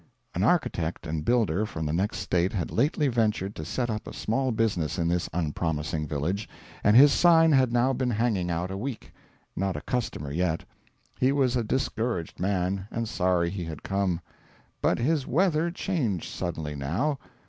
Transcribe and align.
An 0.33 0.41
architect 0.41 1.05
and 1.05 1.23
builder 1.23 1.63
from 1.63 1.85
the 1.85 1.93
next 1.93 2.17
State 2.17 2.53
had 2.53 2.71
lately 2.71 3.07
ventured 3.07 3.55
to 3.55 3.63
set 3.63 3.87
up 3.87 4.07
a 4.07 4.13
small 4.15 4.51
business 4.51 4.97
in 4.97 5.07
this 5.07 5.29
unpromising 5.31 6.07
village, 6.07 6.49
and 6.83 6.97
his 6.97 7.13
sign 7.13 7.51
had 7.51 7.71
now 7.71 7.93
been 7.93 8.09
hanging 8.09 8.49
out 8.49 8.71
a 8.71 8.77
week. 8.79 9.13
Not 9.55 9.77
a 9.77 9.81
customer 9.81 10.31
yet; 10.31 10.63
he 11.19 11.31
was 11.31 11.55
a 11.55 11.63
discouraged 11.63 12.39
man, 12.39 12.87
and 12.89 13.07
sorry 13.07 13.51
he 13.51 13.65
had 13.65 13.83
come. 13.83 14.21
But 14.81 14.97
his 14.97 15.27
weather 15.27 15.69
changed 15.69 16.33
suddenly 16.33 16.75
now. 16.75 17.19